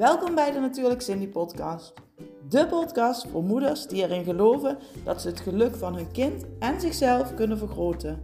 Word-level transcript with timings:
Welkom 0.00 0.34
bij 0.34 0.52
de 0.52 0.58
Natuurlijk 0.58 1.02
Cindy 1.02 1.28
podcast. 1.28 1.92
De 2.48 2.66
podcast 2.66 3.26
voor 3.26 3.42
moeders 3.42 3.86
die 3.86 4.02
erin 4.02 4.24
geloven 4.24 4.78
dat 5.04 5.22
ze 5.22 5.28
het 5.28 5.40
geluk 5.40 5.76
van 5.76 5.94
hun 5.94 6.10
kind 6.10 6.44
en 6.58 6.80
zichzelf 6.80 7.34
kunnen 7.34 7.58
vergroten. 7.58 8.22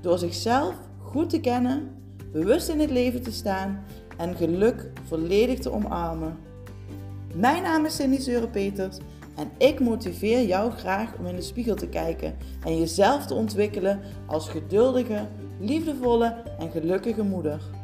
Door 0.00 0.18
zichzelf 0.18 0.74
goed 1.02 1.30
te 1.30 1.40
kennen, 1.40 2.02
bewust 2.32 2.68
in 2.68 2.80
het 2.80 2.90
leven 2.90 3.22
te 3.22 3.32
staan 3.32 3.84
en 4.16 4.36
geluk 4.36 4.90
volledig 5.04 5.58
te 5.58 5.72
omarmen. 5.72 6.38
Mijn 7.34 7.62
naam 7.62 7.84
is 7.84 7.96
Cindy 7.96 8.18
Zeuren-Peters 8.18 8.98
en 9.36 9.50
ik 9.58 9.80
motiveer 9.80 10.46
jou 10.46 10.70
graag 10.70 11.18
om 11.18 11.26
in 11.26 11.36
de 11.36 11.42
spiegel 11.42 11.74
te 11.74 11.88
kijken 11.88 12.36
en 12.64 12.78
jezelf 12.78 13.26
te 13.26 13.34
ontwikkelen 13.34 14.00
als 14.26 14.48
geduldige, 14.48 15.26
liefdevolle 15.60 16.36
en 16.58 16.70
gelukkige 16.70 17.22
moeder. 17.22 17.77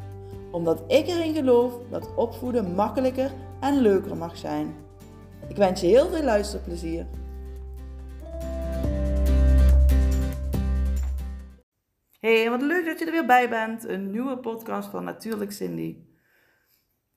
Omdat 0.55 0.83
ik 0.87 1.07
erin 1.07 1.33
geloof 1.33 1.79
dat 1.89 2.15
opvoeden 2.15 2.75
makkelijker 2.75 3.31
en 3.59 3.77
leuker 3.81 4.17
mag 4.17 4.37
zijn. 4.37 4.75
Ik 5.47 5.55
wens 5.55 5.81
je 5.81 5.87
heel 5.87 6.07
veel 6.07 6.23
luisterplezier. 6.23 7.07
Hey, 12.19 12.49
wat 12.49 12.61
leuk 12.61 12.85
dat 12.85 12.99
je 12.99 13.05
er 13.05 13.11
weer 13.11 13.25
bij 13.25 13.49
bent. 13.49 13.87
Een 13.87 14.11
nieuwe 14.11 14.37
podcast 14.37 14.89
van 14.89 15.03
Natuurlijk 15.03 15.51
Cindy. 15.51 15.97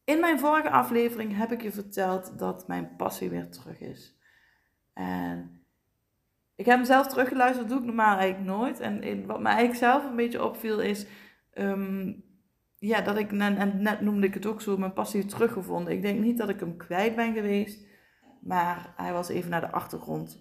In 0.05 0.20
mijn 0.20 0.38
vorige 0.38 0.70
aflevering 0.70 1.37
heb 1.37 1.52
ik 1.52 1.62
je 1.62 1.73
verteld 1.73 2.38
dat 2.38 2.68
mijn 2.68 2.96
passie 2.96 3.30
weer 3.30 3.51
terug 3.51 3.80
is. 3.80 4.18
En 4.95 5.62
ik 6.57 6.66
heb 6.66 6.77
hem 6.77 6.84
zelf 6.84 7.07
teruggeluisterd, 7.07 7.68
dat 7.68 7.77
doe 7.77 7.87
ik 7.87 7.95
normaal 7.95 8.18
eigenlijk 8.18 8.51
nooit. 8.51 8.80
En 8.80 9.27
wat 9.27 9.41
mij 9.41 9.52
eigenlijk 9.52 9.80
zelf 9.80 10.05
een 10.05 10.16
beetje 10.16 10.45
opviel 10.45 10.80
is, 10.80 11.07
ehm, 11.51 12.12
ja, 12.78 13.00
dat 13.00 13.16
ik, 13.16 13.32
en 13.32 13.82
net 13.82 14.00
noemde 14.00 14.27
ik 14.27 14.34
het 14.34 14.46
ook 14.46 14.60
zo, 14.60 14.77
mijn 14.77 14.93
passie 14.93 15.26
teruggevonden. 15.26 15.93
Ik 15.93 16.02
denk 16.02 16.21
niet 16.21 16.38
dat 16.38 16.48
ik 16.48 16.60
hem 16.60 16.76
kwijt 16.76 17.16
ben 17.16 17.34
geweest, 17.34 17.87
maar 18.40 18.93
hij 18.96 19.12
was 19.12 19.29
even 19.29 19.51
naar 19.51 19.60
de 19.60 19.71
achtergrond 19.71 20.40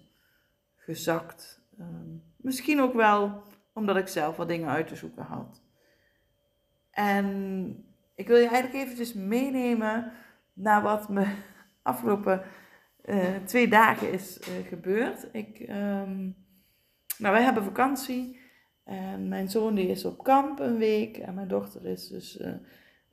gezakt. 0.76 1.66
Ehm, 1.78 2.16
misschien 2.36 2.80
ook 2.80 2.94
wel 2.94 3.42
omdat 3.72 3.96
ik 3.96 4.08
zelf 4.08 4.36
wat 4.36 4.48
dingen 4.48 4.68
uit 4.68 4.86
te 4.86 4.96
zoeken 4.96 5.24
had. 5.24 5.62
En 6.90 7.26
ik 8.14 8.28
wil 8.28 8.36
je 8.36 8.48
eigenlijk 8.48 8.84
eventjes 8.84 9.14
meenemen 9.14 10.12
naar 10.52 10.82
wat 10.82 11.08
me 11.08 11.34
afgelopen 11.82 12.42
uh, 13.04 13.36
twee 13.44 13.68
dagen 13.68 14.12
is 14.12 14.40
uh, 14.40 14.68
gebeurd. 14.68 15.28
Ik, 15.32 15.60
um, 15.60 16.36
nou, 17.18 17.34
wij 17.34 17.42
hebben 17.42 17.64
vakantie. 17.64 18.40
En 18.88 19.28
mijn 19.28 19.50
zoon 19.50 19.74
die 19.74 19.88
is 19.88 20.04
op 20.04 20.22
kamp 20.22 20.58
een 20.58 20.76
week. 20.76 21.16
En 21.16 21.34
mijn 21.34 21.48
dochter 21.48 21.86
is 21.86 22.08
dus 22.08 22.40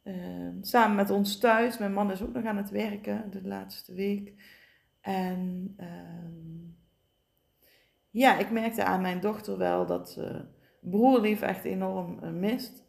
uh, 0.03 0.47
samen 0.61 0.95
met 0.95 1.09
ons 1.09 1.39
thuis. 1.39 1.77
Mijn 1.77 1.93
man 1.93 2.11
is 2.11 2.21
ook 2.21 2.33
nog 2.33 2.45
aan 2.45 2.57
het 2.57 2.69
werken 2.69 3.31
de 3.31 3.47
laatste 3.47 3.93
week. 3.93 4.33
En 5.01 5.73
ehm, 5.77 6.73
ja, 8.09 8.37
ik 8.37 8.51
merkte 8.51 8.83
aan 8.83 9.01
mijn 9.01 9.19
dochter 9.19 9.57
wel 9.57 9.85
dat 9.85 10.11
ze 10.11 10.45
broerlief 10.79 11.41
echt 11.41 11.65
enorm 11.65 12.39
mist. 12.39 12.83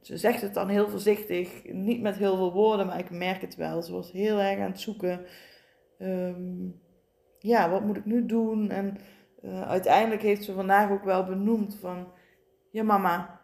Ze 0.00 0.16
zegt 0.16 0.40
het 0.40 0.54
dan 0.54 0.68
heel 0.68 0.88
voorzichtig, 0.88 1.64
niet 1.72 2.00
met 2.00 2.16
heel 2.16 2.36
veel 2.36 2.52
woorden, 2.52 2.86
maar 2.86 2.98
ik 2.98 3.10
merk 3.10 3.40
het 3.40 3.56
wel. 3.56 3.82
Ze 3.82 3.92
was 3.92 4.12
heel 4.12 4.38
erg 4.38 4.60
aan 4.60 4.70
het 4.70 4.80
zoeken 4.80 5.20
um, 5.98 6.80
ja, 7.38 7.70
wat 7.70 7.84
moet 7.84 7.96
ik 7.96 8.04
nu 8.04 8.26
doen? 8.26 8.70
En 8.70 8.96
uh, 9.42 9.62
uiteindelijk 9.62 10.22
heeft 10.22 10.44
ze 10.44 10.52
vandaag 10.52 10.90
ook 10.90 11.04
wel 11.04 11.24
benoemd 11.24 11.74
van, 11.74 12.12
ja 12.70 12.82
mama, 12.82 13.40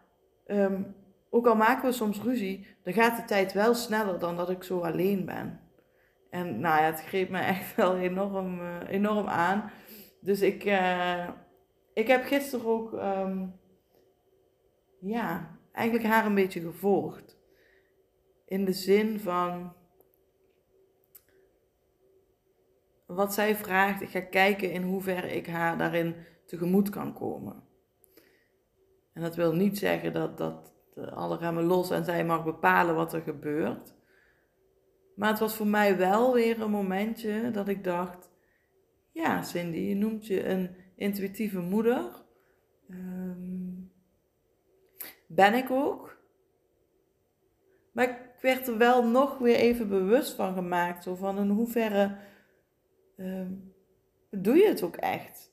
um, 0.46 0.94
ook 1.30 1.46
al 1.46 1.56
maken 1.56 1.88
we 1.88 1.92
soms 1.92 2.22
ruzie, 2.22 2.66
dan 2.82 2.92
gaat 2.92 3.16
de 3.16 3.24
tijd 3.24 3.52
wel 3.52 3.74
sneller 3.74 4.18
dan 4.18 4.36
dat 4.36 4.50
ik 4.50 4.62
zo 4.62 4.80
alleen 4.80 5.24
ben. 5.24 5.60
En 6.30 6.60
nou 6.60 6.80
ja, 6.80 6.84
het 6.84 7.00
greep 7.00 7.28
me 7.30 7.38
echt 7.56 7.76
wel 7.76 7.96
enorm, 7.96 8.60
uh, 8.60 8.88
enorm 8.88 9.26
aan. 9.26 9.70
Dus 10.20 10.40
ik, 10.40 10.64
uh, 10.64 11.28
ik 11.94 12.06
heb 12.08 12.24
gisteren 12.24 12.66
ook, 12.66 12.92
um, 12.92 13.54
ja, 15.00 15.58
eigenlijk 15.72 16.06
haar 16.06 16.26
een 16.26 16.34
beetje 16.34 16.60
gevolgd. 16.60 17.38
In 18.46 18.64
de 18.64 18.72
zin 18.72 19.20
van, 19.20 19.72
wat 23.06 23.34
zij 23.34 23.56
vraagt. 23.56 24.02
Ik 24.02 24.08
ga 24.08 24.20
kijken 24.20 24.72
in 24.72 24.82
hoeverre 24.82 25.36
ik 25.36 25.46
haar 25.46 25.78
daarin 25.78 26.14
tegemoet 26.46 26.88
kan 26.88 27.14
komen. 27.14 27.62
En 29.12 29.22
dat 29.22 29.36
wil 29.36 29.54
niet 29.54 29.78
zeggen 29.78 30.12
dat, 30.12 30.38
dat 30.38 30.72
alle 31.10 31.36
remmen 31.36 31.64
los 31.64 31.90
en 31.90 32.04
zij 32.04 32.24
mag 32.24 32.44
bepalen 32.44 32.94
wat 32.94 33.12
er 33.12 33.22
gebeurt. 33.22 33.94
Maar 35.16 35.28
het 35.28 35.38
was 35.38 35.56
voor 35.56 35.66
mij 35.66 35.96
wel 35.96 36.34
weer 36.34 36.60
een 36.60 36.70
momentje 36.70 37.50
dat 37.50 37.68
ik 37.68 37.84
dacht: 37.84 38.30
ja, 39.12 39.42
Cindy, 39.42 39.78
je 39.78 39.94
noemt 39.94 40.26
je 40.26 40.48
een 40.48 40.76
intuïtieve 40.96 41.60
moeder. 41.60 42.22
Um, 42.90 43.92
ben 45.26 45.54
ik 45.54 45.70
ook. 45.70 46.22
Maar 47.92 48.08
ik 48.08 48.16
werd 48.40 48.68
er 48.68 48.78
wel 48.78 49.06
nog 49.06 49.38
weer 49.38 49.56
even 49.56 49.88
bewust 49.88 50.32
van 50.32 50.54
gemaakt. 50.54 51.02
Zo 51.02 51.14
van 51.14 51.38
in 51.38 51.48
hoeverre 51.48 52.16
um, 53.16 53.74
doe 54.30 54.56
je 54.56 54.68
het 54.68 54.82
ook 54.82 54.96
echt? 54.96 55.52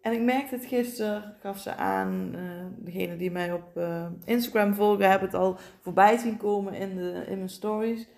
En 0.00 0.12
ik 0.12 0.22
merkte 0.22 0.54
het 0.54 0.64
gisteren, 0.64 1.36
gaf 1.40 1.58
ze 1.58 1.74
aan, 1.74 2.32
uh, 2.34 2.66
degene 2.76 3.16
die 3.16 3.30
mij 3.30 3.52
op 3.52 3.76
uh, 3.76 4.06
Instagram 4.24 4.74
volgen, 4.74 5.10
hebben 5.10 5.28
het 5.28 5.36
al 5.36 5.58
voorbij 5.80 6.16
zien 6.16 6.36
komen 6.36 6.74
in, 6.74 6.96
de, 6.96 7.24
in 7.26 7.36
mijn 7.36 7.48
stories. 7.48 8.08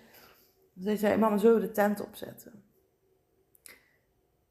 Zij 0.75 0.95
zei, 0.95 1.17
mama, 1.17 1.37
zullen 1.37 1.61
we 1.61 1.67
de 1.67 1.71
tent 1.71 2.01
opzetten? 2.01 2.63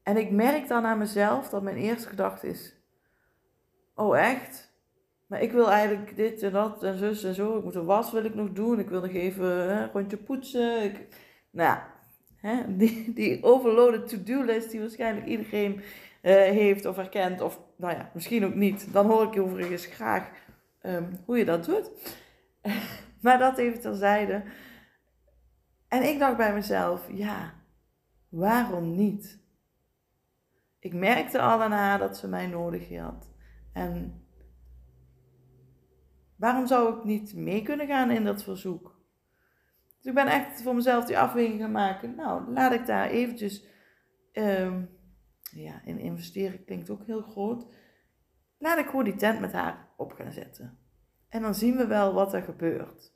En 0.03 0.17
ik 0.17 0.31
merk 0.31 0.67
dan 0.67 0.85
aan 0.85 0.97
mezelf 0.97 1.49
dat 1.49 1.63
mijn 1.63 1.77
eerste 1.77 2.09
gedachte 2.09 2.47
is, 2.47 2.75
oh 3.95 4.19
echt? 4.19 4.69
Maar 5.29 5.41
ik 5.41 5.51
wil 5.51 5.71
eigenlijk 5.71 6.15
dit 6.15 6.43
en 6.43 6.51
dat 6.51 6.83
en 6.83 6.97
zus 6.97 7.23
en 7.23 7.33
zo. 7.33 7.57
Ik 7.57 7.63
moet 7.63 7.75
een 7.75 7.85
was 7.85 8.11
wil 8.11 8.23
ik 8.23 8.35
nog 8.35 8.51
doen. 8.51 8.79
Ik 8.79 8.89
wil 8.89 9.01
nog 9.01 9.11
even 9.11 9.45
een 9.45 9.91
rondje 9.91 10.17
poetsen. 10.17 10.83
Ik, 10.83 11.07
nou 11.51 11.69
ja, 11.69 11.93
Hè? 12.41 12.77
Die, 13.13 13.43
overloaded 13.43 14.07
to-do-list 14.07 14.71
die 14.71 14.79
waarschijnlijk 14.79 15.25
iedereen 15.25 15.75
uh, 15.75 15.81
heeft 16.33 16.85
of 16.85 16.95
herkent, 16.95 17.41
of 17.41 17.59
nou 17.75 17.93
ja, 17.93 18.11
misschien 18.13 18.45
ook 18.45 18.55
niet. 18.55 18.93
Dan 18.93 19.05
hoor 19.05 19.23
ik 19.23 19.41
overigens 19.41 19.85
graag 19.85 20.29
um, 20.81 21.19
hoe 21.25 21.37
je 21.37 21.45
dat 21.45 21.65
doet. 21.65 21.91
maar 23.21 23.39
dat 23.39 23.57
even 23.57 23.79
terzijde. 23.79 24.43
En 25.87 26.03
ik 26.03 26.19
dacht 26.19 26.37
bij 26.37 26.53
mezelf, 26.53 27.07
ja, 27.11 27.53
waarom 28.29 28.95
niet? 28.95 29.39
Ik 30.79 30.93
merkte 30.93 31.39
al 31.39 31.57
daarna 31.57 31.97
dat 31.97 32.17
ze 32.17 32.27
mij 32.27 32.47
nodig 32.47 32.97
had. 32.97 33.29
En 33.73 34.23
waarom 36.35 36.67
zou 36.67 36.97
ik 36.97 37.03
niet 37.03 37.35
mee 37.35 37.63
kunnen 37.63 37.87
gaan 37.87 38.11
in 38.11 38.23
dat 38.23 38.43
verzoek? 38.43 38.98
Dus 39.99 40.07
ik 40.07 40.13
ben 40.13 40.27
echt 40.27 40.61
voor 40.61 40.75
mezelf 40.75 41.05
die 41.05 41.19
afweging 41.19 41.59
gaan 41.59 41.71
maken. 41.71 42.15
Nou, 42.15 42.51
laat 42.51 42.71
ik 42.71 42.85
daar 42.85 43.09
eventjes 43.09 43.65
um, 44.33 44.89
ja, 45.51 45.81
in 45.83 45.99
investeren. 45.99 46.65
Klinkt 46.65 46.89
ook 46.89 47.05
heel 47.05 47.21
groot. 47.21 47.65
Laat 48.57 48.77
ik 48.77 48.85
gewoon 48.85 49.03
die 49.03 49.15
tent 49.15 49.39
met 49.39 49.53
haar 49.53 49.87
op 49.97 50.11
gaan 50.11 50.31
zetten. 50.31 50.77
En 51.29 51.41
dan 51.41 51.55
zien 51.55 51.77
we 51.77 51.87
wel 51.87 52.13
wat 52.13 52.33
er 52.33 52.41
gebeurt. 52.41 53.13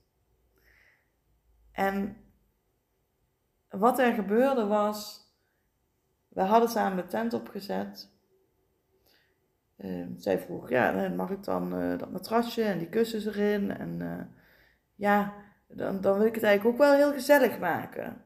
En 1.72 2.18
wat 3.70 4.00
er 4.00 4.14
gebeurde 4.14 4.66
was, 4.66 5.22
we 6.28 6.42
hadden 6.42 6.70
samen 6.70 6.98
de 6.98 7.06
tent 7.06 7.34
opgezet. 7.34 8.12
Uh, 9.78 10.08
zij 10.18 10.40
vroeg, 10.40 10.70
ja, 10.70 11.10
mag 11.10 11.30
ik 11.30 11.44
dan 11.44 11.82
uh, 11.82 11.98
dat 11.98 12.12
matrasje 12.12 12.64
en 12.64 12.78
die 12.78 12.90
kussens 12.90 13.26
erin? 13.26 13.72
En 13.72 14.00
uh, 14.00 14.22
ja, 14.96 15.34
dan, 15.76 16.02
dan 16.02 16.18
wil 16.18 16.28
ik 16.28 16.36
het 16.36 16.44
eigenlijk 16.44 16.76
ook 16.76 16.88
wel 16.88 16.96
heel 16.96 17.12
gezellig 17.12 17.60
maken. 17.60 18.22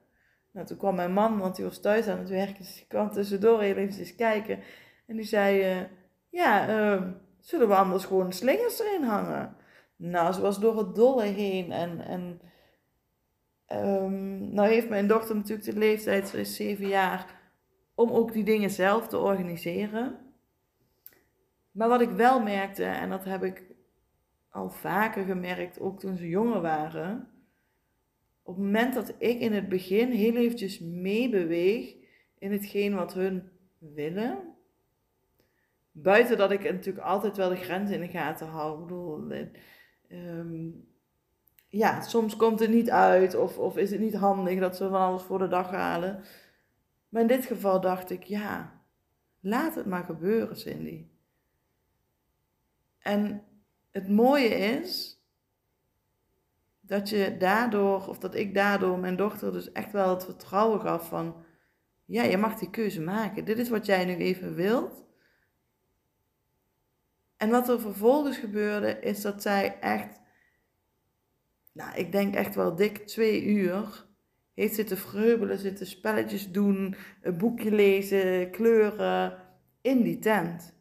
Nou, 0.51 0.67
toen 0.67 0.77
kwam 0.77 0.95
mijn 0.95 1.13
man, 1.13 1.39
want 1.39 1.57
hij 1.57 1.65
was 1.65 1.81
thuis 1.81 2.07
aan 2.07 2.19
het 2.19 2.29
werken, 2.29 2.57
dus 2.57 2.85
kwam 2.87 3.11
tussendoor 3.11 3.59
even 3.59 4.15
kijken. 4.15 4.59
En 5.07 5.15
die 5.15 5.25
zei, 5.25 5.79
uh, 5.79 5.85
ja, 6.29 6.69
uh, 6.69 7.01
zullen 7.39 7.67
we 7.67 7.75
anders 7.75 8.05
gewoon 8.05 8.33
slingers 8.33 8.79
erin 8.79 9.03
hangen? 9.03 9.55
Nou, 9.95 10.33
ze 10.33 10.41
was 10.41 10.59
door 10.59 10.77
het 10.77 10.95
dolle 10.95 11.23
heen 11.23 11.71
en... 11.71 12.01
en 12.01 12.41
um, 13.71 14.53
nou 14.53 14.67
heeft 14.69 14.89
mijn 14.89 15.07
dochter 15.07 15.35
natuurlijk 15.35 15.67
de 15.67 15.77
leeftijd, 15.77 16.27
ze 16.27 16.39
is 16.39 16.55
zeven 16.55 16.87
jaar, 16.87 17.25
om 17.95 18.11
ook 18.11 18.33
die 18.33 18.43
dingen 18.43 18.69
zelf 18.69 19.07
te 19.07 19.17
organiseren. 19.17 20.17
Maar 21.71 21.89
wat 21.89 22.01
ik 22.01 22.09
wel 22.09 22.41
merkte, 22.41 22.83
en 22.83 23.09
dat 23.09 23.23
heb 23.23 23.43
ik 23.43 23.63
al 24.49 24.69
vaker 24.69 25.25
gemerkt, 25.25 25.79
ook 25.79 25.99
toen 25.99 26.17
ze 26.17 26.27
jonger 26.27 26.61
waren, 26.61 27.27
op 28.47 28.55
het 28.55 28.65
moment 28.65 28.93
dat 28.93 29.13
ik 29.17 29.39
in 29.39 29.53
het 29.53 29.69
begin 29.69 30.11
heel 30.11 30.35
eventjes 30.35 30.79
meebeweeg 30.79 31.95
in 32.37 32.51
hetgeen 32.51 32.95
wat 32.95 33.13
hun 33.13 33.49
willen, 33.77 34.55
buiten 35.91 36.37
dat 36.37 36.51
ik 36.51 36.63
natuurlijk 36.63 37.05
altijd 37.05 37.37
wel 37.37 37.49
de 37.49 37.55
grens 37.55 37.91
in 37.91 37.99
de 37.99 38.07
gaten 38.07 38.47
hou. 38.47 38.81
Bedoel, 38.81 39.31
um, 40.09 40.87
ja, 41.67 42.01
soms 42.01 42.35
komt 42.35 42.59
het 42.59 42.69
niet 42.69 42.89
uit 42.89 43.35
of, 43.35 43.57
of 43.57 43.77
is 43.77 43.91
het 43.91 43.99
niet 43.99 44.15
handig 44.15 44.59
dat 44.59 44.75
ze 44.75 44.89
van 44.89 45.01
alles 45.01 45.21
voor 45.21 45.39
de 45.39 45.47
dag 45.47 45.71
halen. 45.71 46.23
Maar 47.09 47.21
in 47.21 47.27
dit 47.27 47.45
geval 47.45 47.81
dacht 47.81 48.09
ik, 48.09 48.23
ja, 48.23 48.81
laat 49.39 49.75
het 49.75 49.85
maar 49.85 50.03
gebeuren, 50.03 50.57
Cindy. 50.57 51.05
En 52.99 53.43
het 53.91 54.09
mooie 54.09 54.55
is 54.55 55.16
dat 56.87 57.09
je 57.09 57.35
daardoor, 57.37 58.07
of 58.07 58.17
dat 58.17 58.35
ik 58.35 58.53
daardoor 58.53 58.99
mijn 58.99 59.15
dochter 59.15 59.51
dus 59.51 59.71
echt 59.71 59.91
wel 59.91 60.09
het 60.09 60.25
vertrouwen 60.25 60.81
gaf 60.81 61.07
van, 61.07 61.35
ja, 62.05 62.23
je 62.23 62.37
mag 62.37 62.59
die 62.59 62.69
keuze 62.69 63.01
maken. 63.01 63.45
Dit 63.45 63.57
is 63.57 63.69
wat 63.69 63.85
jij 63.85 64.05
nu 64.05 64.15
even 64.15 64.55
wilt. 64.55 65.05
En 67.37 67.49
wat 67.49 67.69
er 67.69 67.79
vervolgens 67.79 68.37
gebeurde, 68.37 68.99
is 68.99 69.21
dat 69.21 69.41
zij 69.41 69.79
echt, 69.79 70.19
nou, 71.73 71.97
ik 71.97 72.11
denk 72.11 72.35
echt 72.35 72.55
wel 72.55 72.75
dik 72.75 73.07
twee 73.07 73.45
uur, 73.45 74.05
heeft 74.53 74.75
zitten 74.75 74.97
vreubelen, 74.97 75.57
zitten 75.57 75.85
spelletjes 75.85 76.51
doen, 76.51 76.95
een 77.21 77.37
boekje 77.37 77.71
lezen, 77.71 78.51
kleuren, 78.51 79.45
in 79.81 80.03
die 80.03 80.19
tent. 80.19 80.75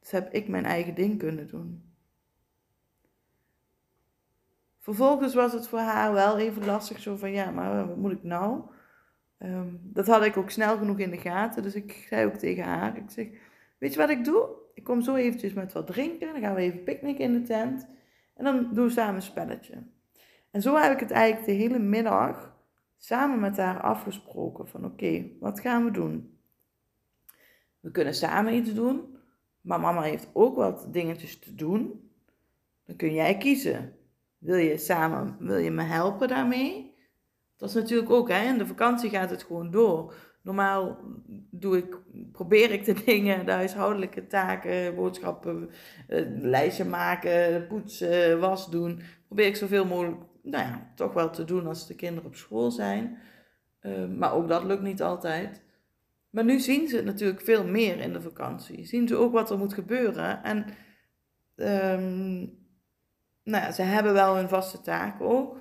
Dus 0.00 0.10
heb 0.10 0.32
ik 0.32 0.48
mijn 0.48 0.64
eigen 0.64 0.94
ding 0.94 1.18
kunnen 1.18 1.46
doen. 1.46 1.89
Vervolgens 4.90 5.34
was 5.34 5.52
het 5.52 5.68
voor 5.68 5.78
haar 5.78 6.12
wel 6.12 6.38
even 6.38 6.64
lastig, 6.64 7.00
zo 7.00 7.16
van 7.16 7.32
ja, 7.32 7.50
maar 7.50 7.86
wat 7.86 7.96
moet 7.96 8.12
ik 8.12 8.22
nou? 8.22 8.62
Ehm, 9.38 9.68
dat 9.80 10.06
had 10.06 10.24
ik 10.24 10.36
ook 10.36 10.50
snel 10.50 10.76
genoeg 10.76 10.98
in 10.98 11.10
de 11.10 11.16
gaten, 11.16 11.62
dus 11.62 11.74
ik 11.74 12.06
zei 12.08 12.26
ook 12.26 12.34
tegen 12.34 12.64
haar, 12.64 12.96
ik 12.96 13.10
zeg, 13.10 13.26
weet 13.78 13.92
je 13.92 13.98
wat 13.98 14.10
ik 14.10 14.24
doe? 14.24 14.48
Ik 14.74 14.84
kom 14.84 15.02
zo 15.02 15.14
eventjes 15.14 15.52
met 15.52 15.72
wat 15.72 15.86
drinken, 15.86 16.32
dan 16.32 16.40
gaan 16.40 16.54
we 16.54 16.60
even 16.60 16.82
picknicken 16.82 17.24
in 17.24 17.32
de 17.32 17.42
tent 17.42 17.86
en 18.34 18.44
dan 18.44 18.74
doen 18.74 18.84
we 18.84 18.90
samen 18.90 19.14
een 19.14 19.22
spelletje. 19.22 19.82
En 20.50 20.62
zo 20.62 20.76
heb 20.76 20.92
ik 20.92 21.00
het 21.00 21.10
eigenlijk 21.10 21.46
de 21.46 21.52
hele 21.52 21.78
middag 21.78 22.56
samen 22.96 23.40
met 23.40 23.56
haar 23.56 23.80
afgesproken 23.80 24.68
van 24.68 24.84
oké, 24.84 25.26
wat 25.40 25.60
gaan 25.60 25.84
we 25.84 25.90
doen? 25.90 26.38
We 27.80 27.90
kunnen 27.90 28.14
samen 28.14 28.54
iets 28.54 28.74
doen, 28.74 29.16
maar 29.60 29.80
mama 29.80 30.02
heeft 30.02 30.30
ook 30.32 30.56
wat 30.56 30.86
dingetjes 30.90 31.38
te 31.38 31.54
doen. 31.54 32.10
Dan 32.84 32.96
kun 32.96 33.14
jij 33.14 33.36
kiezen. 33.36 33.98
Wil 34.40 34.56
je 34.56 34.78
samen, 34.78 35.36
wil 35.38 35.56
je 35.56 35.70
me 35.70 35.82
helpen 35.82 36.28
daarmee? 36.28 36.94
Dat 37.56 37.68
is 37.68 37.74
natuurlijk 37.74 38.10
ook, 38.10 38.28
hè, 38.28 38.42
in 38.42 38.58
de 38.58 38.66
vakantie 38.66 39.10
gaat 39.10 39.30
het 39.30 39.42
gewoon 39.42 39.70
door. 39.70 40.14
Normaal 40.42 40.98
doe 41.50 41.76
ik, 41.76 41.98
probeer 42.32 42.70
ik 42.70 42.84
de 42.84 43.02
dingen, 43.04 43.46
de 43.46 43.52
huishoudelijke 43.52 44.26
taken, 44.26 44.94
boodschappen, 44.94 45.70
eh, 46.08 46.24
lijstje 46.40 46.84
maken, 46.84 47.66
poetsen, 47.66 48.40
was 48.40 48.70
doen. 48.70 49.02
Probeer 49.26 49.46
ik 49.46 49.56
zoveel 49.56 49.86
mogelijk, 49.86 50.22
nou 50.42 50.64
ja, 50.64 50.92
toch 50.94 51.12
wel 51.12 51.30
te 51.30 51.44
doen 51.44 51.66
als 51.66 51.86
de 51.86 51.94
kinderen 51.94 52.28
op 52.28 52.36
school 52.36 52.70
zijn. 52.70 53.18
Uh, 53.82 54.06
maar 54.06 54.34
ook 54.34 54.48
dat 54.48 54.64
lukt 54.64 54.82
niet 54.82 55.02
altijd. 55.02 55.62
Maar 56.30 56.44
nu 56.44 56.58
zien 56.58 56.88
ze 56.88 56.96
het 56.96 57.04
natuurlijk 57.04 57.40
veel 57.40 57.66
meer 57.66 57.98
in 57.98 58.12
de 58.12 58.20
vakantie. 58.20 58.86
Zien 58.86 59.08
ze 59.08 59.16
ook 59.16 59.32
wat 59.32 59.50
er 59.50 59.58
moet 59.58 59.74
gebeuren. 59.74 60.42
En 60.42 60.66
um, 61.56 62.59
nou 63.42 63.64
ja, 63.64 63.72
ze 63.72 63.82
hebben 63.82 64.12
wel 64.12 64.36
hun 64.36 64.48
vaste 64.48 64.80
taak 64.80 65.20
ook. 65.20 65.58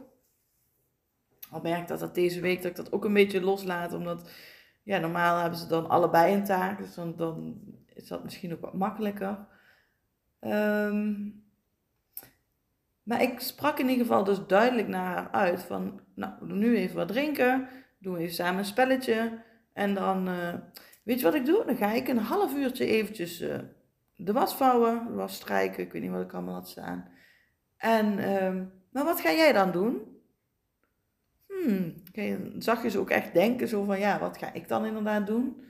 Al 1.52 1.62
merk 1.62 1.88
dat 1.88 2.00
dat 2.00 2.16
deze 2.16 2.40
week 2.40 2.62
dat 2.62 2.72
ik 2.72 2.76
dat 2.78 2.92
ook 2.92 3.06
een 3.06 3.14
beetje 3.14 3.42
loslaat. 3.42 3.94
Omdat 3.94 4.30
ja, 4.84 5.00
normaal 5.00 5.38
hebben 5.38 5.60
ze 5.60 5.68
dan 5.68 5.90
allebei 5.90 6.34
een 6.34 6.44
taak. 6.44 6.78
Dus 6.78 6.94
dan, 6.94 7.16
dan 7.16 7.62
is 7.94 8.08
dat 8.08 8.24
misschien 8.24 8.54
ook 8.54 8.62
wat 8.62 8.74
makkelijker. 8.74 9.48
Um, 10.40 11.44
maar 13.04 13.22
ik 13.22 13.40
sprak 13.40 13.80
in 13.80 13.90
ieder 13.90 14.06
geval 14.06 14.24
dus 14.24 14.46
duidelijk 14.48 14.88
naar 14.88 15.16
haar 15.16 15.30
uit 15.32 15.64
van, 15.64 16.02
nou, 16.16 16.34
we 16.40 16.48
doen 16.48 16.58
nu 16.58 16.76
even 16.78 16.96
wat 16.96 17.08
drinken, 17.08 17.68
doen 18.00 18.14
we 18.14 18.20
even 18.20 18.34
samen 18.34 18.60
een 18.60 18.66
spelletje. 18.66 19.42
En 19.74 19.94
dan, 19.94 20.30
uh, 20.30 20.54
weet 21.04 21.20
je 21.20 21.26
wat 21.26 21.34
ik 21.34 21.46
doe? 21.46 21.66
Dan 21.66 21.76
ga 21.76 21.92
ik 21.92 22.08
een 22.08 22.18
half 22.18 22.56
uurtje 22.56 22.86
eventjes 22.86 23.42
uh, 23.42 23.58
de 24.16 24.34
was 24.34 24.56
vouwen, 24.56 25.08
de 25.08 25.14
was 25.14 25.36
strijken, 25.36 25.84
ik 25.84 25.92
weet 25.92 26.02
niet 26.02 26.12
wat 26.12 26.22
ik 26.22 26.34
allemaal 26.34 26.54
had 26.54 26.70
staan. 26.70 27.10
En, 27.80 28.18
uh, 28.18 28.62
maar 28.92 29.04
wat 29.04 29.22
ga 29.22 29.32
jij 29.32 29.54
dan 29.54 29.72
doen? 29.72 30.18
Hmm, 31.48 31.94
zag 32.58 32.84
je 32.84 32.90
ze 32.90 33.00
ook 33.00 33.10
echt 33.10 33.34
denken 33.34 33.68
zo 33.68 33.84
van, 33.84 34.00
ja, 34.00 34.20
wat 34.20 34.38
ga 34.38 34.54
ik 34.54 34.68
dan 34.68 34.86
inderdaad 34.86 35.28
doen? 35.28 35.64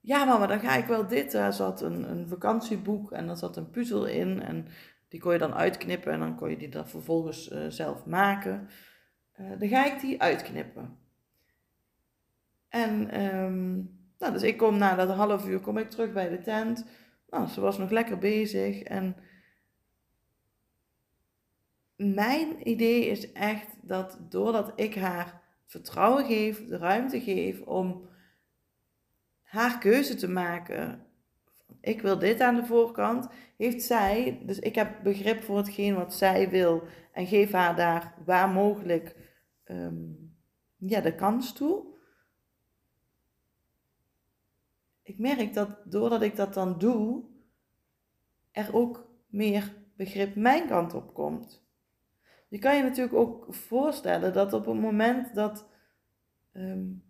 Ja, 0.00 0.24
mama, 0.24 0.46
dan 0.46 0.60
ga 0.60 0.76
ik 0.76 0.86
wel 0.86 1.06
dit. 1.06 1.34
Er 1.34 1.52
zat 1.52 1.80
een, 1.80 2.10
een 2.10 2.28
vakantieboek 2.28 3.12
en 3.12 3.28
er 3.28 3.36
zat 3.36 3.56
een 3.56 3.70
puzzel 3.70 4.06
in 4.06 4.42
en 4.42 4.66
die 5.08 5.20
kon 5.20 5.32
je 5.32 5.38
dan 5.38 5.54
uitknippen 5.54 6.12
en 6.12 6.20
dan 6.20 6.36
kon 6.36 6.50
je 6.50 6.56
die 6.56 6.68
dan 6.68 6.88
vervolgens 6.88 7.52
uh, 7.52 7.66
zelf 7.68 8.06
maken. 8.06 8.68
dan 9.58 9.68
ga 9.68 9.84
ik 9.86 10.00
die 10.00 10.22
uitknippen. 10.22 10.98
En 12.68 13.24
um, 13.24 13.96
nou, 14.18 14.32
dus 14.32 14.42
ik 14.42 14.56
kom 14.56 14.78
na 14.78 14.94
dat 14.94 15.08
half 15.08 15.48
uur 15.48 15.60
kom 15.60 15.78
ik 15.78 15.90
terug 15.90 16.12
bij 16.12 16.28
de 16.28 16.40
tent. 16.40 16.86
Nou, 17.30 17.48
ze 17.48 17.60
was 17.60 17.78
nog 17.78 17.90
lekker 17.90 18.18
bezig. 18.18 18.82
En 18.82 19.16
mijn 21.96 22.68
idee 22.68 23.06
is 23.06 23.32
echt 23.32 23.66
dat 23.82 24.18
doordat 24.28 24.72
ik 24.74 24.94
haar 24.94 25.42
vertrouwen 25.66 26.24
geef, 26.24 26.66
de 26.66 26.76
ruimte 26.76 27.20
geef 27.20 27.60
om 27.60 28.08
haar 29.42 29.78
keuze 29.78 30.14
te 30.14 30.28
maken. 30.28 31.06
Ik 31.80 32.02
wil 32.02 32.18
dit 32.18 32.40
aan 32.40 32.54
de 32.54 32.64
voorkant. 32.64 33.28
Heeft 33.56 33.82
zij, 33.82 34.40
dus 34.42 34.58
ik 34.58 34.74
heb 34.74 35.02
begrip 35.02 35.42
voor 35.42 35.56
hetgeen 35.56 35.94
wat 35.94 36.14
zij 36.14 36.50
wil 36.50 36.82
en 37.12 37.26
geef 37.26 37.52
haar 37.52 37.76
daar 37.76 38.14
waar 38.24 38.48
mogelijk 38.48 39.16
um, 39.64 40.34
ja, 40.76 41.00
de 41.00 41.14
kans 41.14 41.52
toe. 41.52 41.94
ik 45.06 45.18
merk 45.18 45.54
dat 45.54 45.70
doordat 45.84 46.22
ik 46.22 46.36
dat 46.36 46.54
dan 46.54 46.78
doe, 46.78 47.24
er 48.50 48.74
ook 48.74 49.08
meer 49.26 49.74
begrip 49.96 50.34
mijn 50.34 50.66
kant 50.66 50.94
op 50.94 51.14
komt. 51.14 51.65
Je 52.48 52.58
kan 52.58 52.76
je 52.76 52.82
natuurlijk 52.82 53.16
ook 53.16 53.46
voorstellen 53.48 54.32
dat 54.32 54.52
op 54.52 54.66
het 54.66 54.80
moment 54.80 55.34
dat, 55.34 55.68
um, 56.52 57.02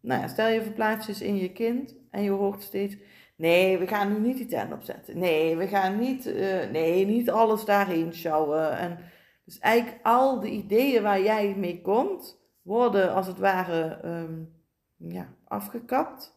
nou 0.00 0.20
ja, 0.20 0.28
stel 0.28 0.48
je 0.48 0.62
verplaatst 0.62 1.20
in 1.20 1.36
je 1.36 1.52
kind 1.52 1.94
en 2.10 2.22
je 2.22 2.30
hoort 2.30 2.62
steeds, 2.62 2.96
nee, 3.36 3.78
we 3.78 3.86
gaan 3.86 4.12
nu 4.12 4.18
niet 4.18 4.36
die 4.36 4.46
tent 4.46 4.72
opzetten. 4.72 5.18
Nee, 5.18 5.56
we 5.56 5.66
gaan 5.66 5.98
niet, 5.98 6.26
uh, 6.26 6.70
nee, 6.70 7.06
niet 7.06 7.30
alles 7.30 7.64
daarheen 7.64 8.14
sjouwen. 8.14 8.78
En 8.78 8.98
dus 9.44 9.58
eigenlijk 9.58 9.98
al 10.02 10.40
de 10.40 10.50
ideeën 10.50 11.02
waar 11.02 11.22
jij 11.22 11.54
mee 11.56 11.80
komt, 11.80 12.38
worden 12.62 13.14
als 13.14 13.26
het 13.26 13.38
ware 13.38 14.00
um, 14.04 14.52
ja, 14.96 15.34
afgekapt. 15.44 16.36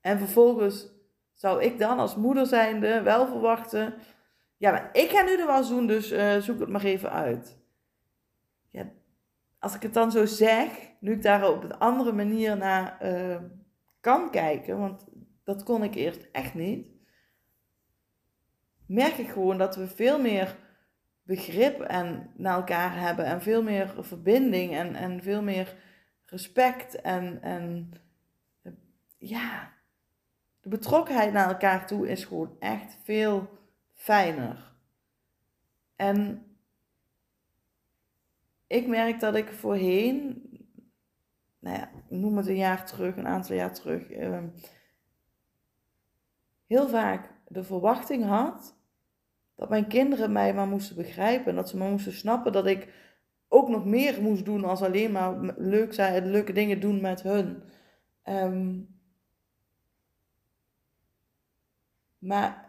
En 0.00 0.18
vervolgens 0.18 0.88
zou 1.34 1.62
ik 1.62 1.78
dan 1.78 1.98
als 1.98 2.16
moeder 2.16 2.46
zijnde 2.46 3.02
wel 3.02 3.26
verwachten, 3.26 3.94
ja, 4.56 4.70
maar 4.70 4.88
ik 4.92 5.10
ga 5.10 5.22
nu 5.22 5.36
de 5.36 5.44
was 5.44 5.68
doen, 5.68 5.86
dus 5.86 6.12
uh, 6.12 6.36
zoek 6.36 6.60
het 6.60 6.68
maar 6.68 6.84
even 6.84 7.10
uit. 7.10 7.64
Als 9.58 9.74
ik 9.74 9.82
het 9.82 9.94
dan 9.94 10.10
zo 10.10 10.26
zeg, 10.26 10.70
nu 11.00 11.12
ik 11.12 11.22
daar 11.22 11.48
op 11.48 11.62
een 11.62 11.78
andere 11.78 12.12
manier 12.12 12.56
naar 12.56 12.98
uh, 13.02 13.36
kan 14.00 14.30
kijken, 14.30 14.78
want 14.78 15.06
dat 15.44 15.62
kon 15.62 15.82
ik 15.82 15.94
eerst 15.94 16.28
echt 16.32 16.54
niet, 16.54 16.88
merk 18.86 19.16
ik 19.16 19.28
gewoon 19.28 19.58
dat 19.58 19.76
we 19.76 19.86
veel 19.86 20.20
meer 20.20 20.56
begrip 21.22 21.80
en, 21.80 22.30
naar 22.36 22.54
elkaar 22.54 23.00
hebben 23.00 23.24
en 23.24 23.42
veel 23.42 23.62
meer 23.62 23.94
verbinding 23.98 24.74
en, 24.74 24.94
en 24.94 25.22
veel 25.22 25.42
meer 25.42 25.76
respect 26.24 27.00
en, 27.00 27.42
en 27.42 27.92
ja, 29.18 29.72
de 30.60 30.68
betrokkenheid 30.68 31.32
naar 31.32 31.48
elkaar 31.48 31.86
toe 31.86 32.08
is 32.08 32.24
gewoon 32.24 32.56
echt 32.58 32.98
veel 33.02 33.48
fijner. 34.06 34.72
En 35.96 36.46
ik 38.66 38.86
merk 38.86 39.20
dat 39.20 39.34
ik 39.34 39.48
voorheen, 39.48 40.42
nou 41.58 41.78
ja, 41.78 41.90
noem 42.08 42.36
het 42.36 42.46
een 42.46 42.56
jaar 42.56 42.86
terug, 42.86 43.16
een 43.16 43.26
aantal 43.26 43.56
jaar 43.56 43.74
terug, 43.74 44.10
ehm, 44.10 44.48
heel 46.66 46.88
vaak 46.88 47.32
de 47.48 47.64
verwachting 47.64 48.24
had 48.24 48.76
dat 49.54 49.68
mijn 49.68 49.86
kinderen 49.86 50.32
mij 50.32 50.54
maar 50.54 50.68
moesten 50.68 50.96
begrijpen. 50.96 51.46
En 51.46 51.56
dat 51.56 51.68
ze 51.68 51.76
maar 51.76 51.90
moesten 51.90 52.12
snappen 52.12 52.52
dat 52.52 52.66
ik 52.66 52.92
ook 53.48 53.68
nog 53.68 53.84
meer 53.84 54.22
moest 54.22 54.44
doen 54.44 54.64
als 54.64 54.82
alleen 54.82 55.12
maar 55.12 55.54
leuk 55.56 55.94
zijn, 55.94 56.30
leuke 56.30 56.52
dingen 56.52 56.80
doen 56.80 57.00
met 57.00 57.22
hun. 57.22 57.62
Um, 58.24 58.94
Maar 62.18 62.65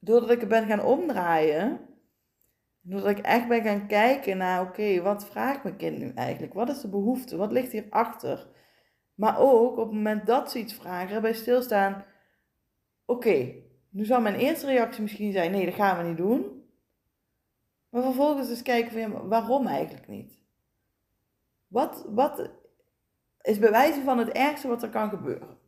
doordat 0.00 0.30
ik 0.30 0.40
het 0.40 0.48
ben 0.48 0.66
gaan 0.66 0.82
omdraaien, 0.82 1.80
doordat 2.80 3.10
ik 3.10 3.18
echt 3.18 3.48
ben 3.48 3.62
gaan 3.62 3.86
kijken 3.86 4.36
naar, 4.36 4.60
oké, 4.60 5.02
wat 5.02 5.26
vraagt 5.26 5.62
mijn 5.62 5.76
kind 5.76 5.98
nu 5.98 6.12
eigenlijk? 6.14 6.54
Wat 6.54 6.68
is 6.68 6.80
de 6.80 6.88
behoefte? 6.88 7.36
Wat 7.36 7.52
ligt 7.52 7.72
hierachter? 7.72 8.48
Maar 9.14 9.38
ook 9.38 9.76
op 9.76 9.86
het 9.86 9.94
moment 9.94 10.26
dat 10.26 10.50
ze 10.50 10.58
iets 10.58 10.74
vragen, 10.74 11.22
bij 11.22 11.32
stilstaan, 11.32 12.04
oké, 13.04 13.52
nu 13.90 14.04
zou 14.04 14.22
mijn 14.22 14.34
eerste 14.34 14.66
reactie 14.66 15.02
misschien 15.02 15.32
zijn, 15.32 15.50
nee, 15.50 15.64
dat 15.64 15.74
gaan 15.74 16.02
we 16.02 16.08
niet 16.08 16.16
doen. 16.16 16.64
Maar 17.88 18.02
vervolgens 18.02 18.48
dus 18.48 18.62
kijken 18.62 18.92
van, 18.92 19.28
waarom 19.28 19.66
eigenlijk 19.66 20.08
niet? 20.08 20.38
Wat, 21.66 22.06
wat 22.08 22.50
is 23.40 23.58
bewijzen 23.58 24.04
van 24.04 24.18
het 24.18 24.28
ergste 24.28 24.68
wat 24.68 24.82
er 24.82 24.88
kan 24.88 25.08
gebeuren? 25.08 25.58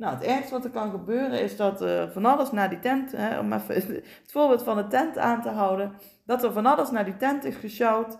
Nou, 0.00 0.14
het 0.14 0.24
ergste 0.24 0.52
wat 0.52 0.64
er 0.64 0.70
kan 0.70 0.90
gebeuren 0.90 1.40
is 1.40 1.56
dat 1.56 1.84
van 2.12 2.24
alles 2.24 2.52
naar 2.52 2.68
die 2.68 2.78
tent, 2.78 3.12
hè, 3.12 3.38
om 3.38 3.52
even 3.52 3.94
het 4.22 4.32
voorbeeld 4.32 4.62
van 4.62 4.76
de 4.76 4.86
tent 4.86 5.18
aan 5.18 5.42
te 5.42 5.48
houden, 5.48 5.92
dat 6.24 6.44
er 6.44 6.52
van 6.52 6.66
alles 6.66 6.90
naar 6.90 7.04
die 7.04 7.16
tent 7.16 7.44
is 7.44 7.56
gesjouwd 7.56 8.18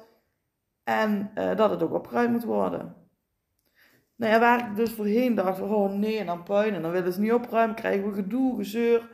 en 0.84 1.30
uh, 1.34 1.56
dat 1.56 1.70
het 1.70 1.82
ook 1.82 1.92
opgeruimd 1.92 2.30
moet 2.30 2.44
worden. 2.44 2.96
Nou 4.16 4.32
ja, 4.32 4.38
waar 4.38 4.68
ik 4.68 4.76
dus 4.76 4.92
voorheen 4.92 5.34
dacht, 5.34 5.60
oh 5.60 5.92
nee, 5.92 6.24
dan 6.24 6.42
puin, 6.42 6.74
en 6.74 6.82
dan 6.82 6.90
willen 6.90 7.12
ze 7.12 7.20
niet 7.20 7.32
opruimen, 7.32 7.76
krijgen 7.76 8.08
we 8.08 8.14
gedoe, 8.14 8.56
gezeur. 8.56 9.10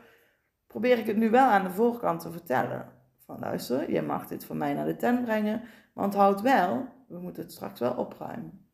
Probeer 0.67 0.97
ik 0.97 1.07
het 1.07 1.17
nu 1.17 1.29
wel 1.29 1.47
aan 1.47 1.63
de 1.63 1.71
voorkant 1.71 2.19
te 2.19 2.31
vertellen. 2.31 2.89
Van 3.25 3.39
luister, 3.39 3.91
je 3.91 4.01
mag 4.01 4.27
dit 4.27 4.45
van 4.45 4.57
mij 4.57 4.73
naar 4.73 4.85
de 4.85 4.95
tent 4.95 5.23
brengen, 5.23 5.61
want 5.93 6.13
houd 6.13 6.41
wel, 6.41 6.85
we 7.07 7.19
moeten 7.19 7.43
het 7.43 7.51
straks 7.51 7.79
wel 7.79 7.93
opruimen. 7.93 8.67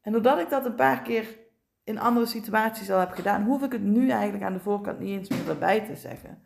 En 0.00 0.12
doordat 0.12 0.38
ik 0.38 0.50
dat 0.50 0.64
een 0.64 0.74
paar 0.74 1.02
keer 1.02 1.44
in 1.86 1.98
andere 1.98 2.26
situaties 2.26 2.90
al 2.90 2.98
heb 2.98 3.10
gedaan, 3.10 3.44
hoef 3.44 3.62
ik 3.62 3.72
het 3.72 3.82
nu 3.82 4.10
eigenlijk 4.10 4.44
aan 4.44 4.52
de 4.52 4.60
voorkant 4.60 4.98
niet 4.98 5.08
eens 5.08 5.28
meer 5.28 5.48
erbij 5.48 5.80
te 5.80 5.96
zeggen. 5.96 6.42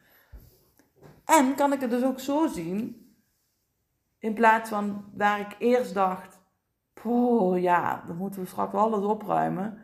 En 1.24 1.54
kan 1.54 1.72
ik 1.72 1.80
het 1.80 1.90
dus 1.90 2.04
ook 2.04 2.20
zo 2.20 2.46
zien, 2.46 3.14
in 4.18 4.34
plaats 4.34 4.70
van 4.70 5.04
waar 5.14 5.40
ik 5.40 5.56
eerst 5.58 5.94
dacht, 5.94 6.40
oh 7.02 7.60
ja, 7.60 8.04
dan 8.06 8.16
moeten 8.16 8.40
we 8.40 8.46
straks 8.46 8.74
alles 8.74 9.04
opruimen. 9.04 9.78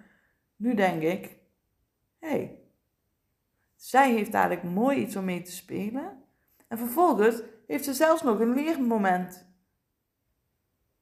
Nu 0.56 0.75
denk 0.75 1.02
ik, 1.02 1.38
hé, 2.18 2.28
hey, 2.28 2.60
zij 3.76 4.12
heeft 4.12 4.34
eigenlijk 4.34 4.75
mooi 4.75 4.98
iets 4.98 5.16
om 5.16 5.25
mee 5.25 5.42
te 5.42 5.52
spelen. 5.52 6.22
En 6.68 6.78
vervolgens 6.78 7.42
heeft 7.66 7.84
ze 7.84 7.94
zelfs 7.94 8.22
nog 8.22 8.40
een 8.40 8.54
leermoment 8.54 9.46